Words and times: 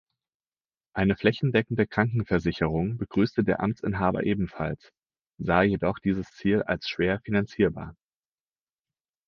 Eine 0.95 1.15
flächendeckende 1.15 1.85
Krankenversicherung 1.85 2.97
begrüßte 2.97 3.43
der 3.43 3.59
Amtsinhaber 3.59 4.23
ebenfalls, 4.23 4.89
sah 5.37 5.61
jedoch 5.61 5.99
dieses 5.99 6.25
Ziel 6.31 6.63
als 6.63 6.89
schwer 6.89 7.19
finanzierbar. 7.19 7.95